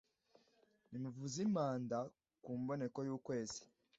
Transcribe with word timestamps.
nimuvuze 0.89 1.37
impanda 1.47 1.97
ku 2.43 2.51
mboneko 2.61 2.99
y’ukwezi 3.07 3.61